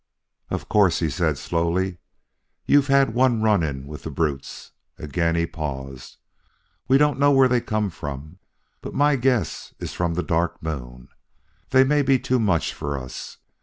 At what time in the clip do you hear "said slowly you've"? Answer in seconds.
1.11-2.87